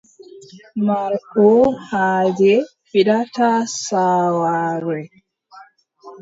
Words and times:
Marɗo 0.85 1.49
haaje 1.89 2.51
fiɗɗata 2.89 3.47
saawawre. 3.83 5.01